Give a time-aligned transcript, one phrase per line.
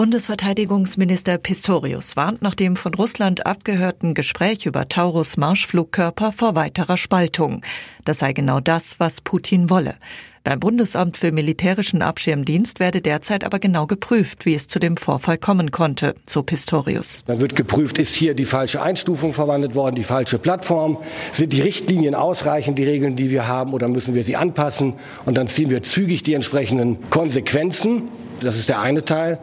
[0.00, 7.60] Bundesverteidigungsminister Pistorius warnt nach dem von Russland abgehörten Gespräch über Taurus Marschflugkörper vor weiterer Spaltung.
[8.06, 9.96] Das sei genau das, was Putin wolle.
[10.42, 15.36] Beim Bundesamt für militärischen Abschirmdienst werde derzeit aber genau geprüft, wie es zu dem Vorfall
[15.36, 17.22] kommen konnte, so Pistorius.
[17.26, 20.96] Dann wird geprüft, ist hier die falsche Einstufung verwandelt worden, die falsche Plattform?
[21.30, 24.94] Sind die Richtlinien ausreichend, die Regeln, die wir haben, oder müssen wir sie anpassen?
[25.26, 28.04] Und dann ziehen wir zügig die entsprechenden Konsequenzen.
[28.40, 29.38] Das ist der eine Teil.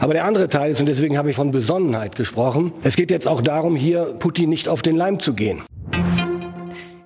[0.00, 3.28] Aber der andere Teil ist, und deswegen habe ich von Besonnenheit gesprochen, es geht jetzt
[3.28, 5.62] auch darum, hier Putin nicht auf den Leim zu gehen.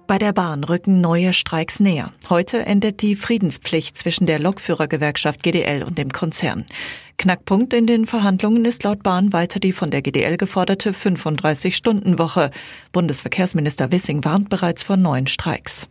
[0.09, 2.13] Bei der Bahn rücken neue Streiks näher.
[2.31, 6.65] Heute endet die Friedenspflicht zwischen der Lokführergewerkschaft GDL und dem Konzern.
[7.19, 12.51] Knackpunkt in den Verhandlungen ist laut Bahn weiter die von der GDL geforderte 35-Stunden-Woche.
[12.93, 15.91] Bundesverkehrsminister Wissing warnt bereits vor neuen Streiks.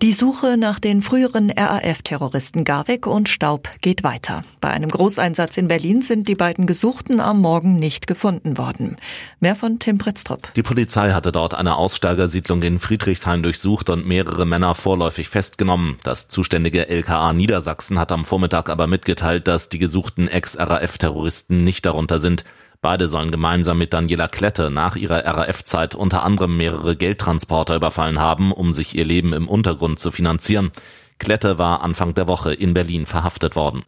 [0.00, 4.42] Die Suche nach den früheren RAF-Terroristen Garweg und Staub geht weiter.
[4.60, 8.96] Bei einem Großeinsatz in Berlin sind die beiden Gesuchten am Morgen nicht gefunden worden.
[9.38, 10.52] Mehr von Tim Pritztrup.
[10.54, 15.98] Die Polizei hatte dort eine Aussteigersiedlung in Friedrichshain durchsucht und mehrere Männer vorläufig festgenommen.
[16.02, 22.18] Das zuständige LKA Niedersachsen hat am Vormittag aber mitgeteilt, dass die gesuchten Ex-RAF-Terroristen nicht darunter
[22.18, 22.44] sind.
[22.82, 28.50] Beide sollen gemeinsam mit Daniela Klette nach ihrer RAF-Zeit unter anderem mehrere Geldtransporter überfallen haben,
[28.50, 30.72] um sich ihr Leben im Untergrund zu finanzieren.
[31.18, 33.84] Klette war Anfang der Woche in Berlin verhaftet worden.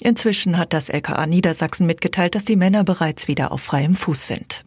[0.00, 4.64] Inzwischen hat das LKA Niedersachsen mitgeteilt, dass die Männer bereits wieder auf freiem Fuß sind.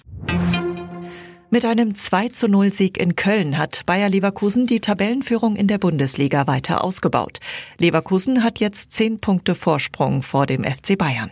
[1.49, 5.79] Mit einem 2 zu 0 Sieg in Köln hat Bayer Leverkusen die Tabellenführung in der
[5.79, 7.39] Bundesliga weiter ausgebaut.
[7.77, 11.31] Leverkusen hat jetzt zehn Punkte Vorsprung vor dem FC Bayern.